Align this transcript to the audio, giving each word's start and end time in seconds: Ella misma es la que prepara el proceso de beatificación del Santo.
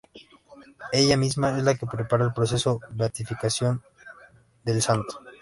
Ella 0.93 1.15
misma 1.15 1.55
es 1.59 1.63
la 1.63 1.75
que 1.75 1.85
prepara 1.85 2.25
el 2.25 2.33
proceso 2.33 2.79
de 2.89 2.95
beatificación 2.95 3.83
del 4.63 4.81
Santo. 4.81 5.19